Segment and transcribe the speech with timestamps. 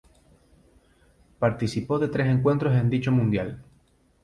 [1.37, 3.63] Participó de tres encuentros en dicho mundial.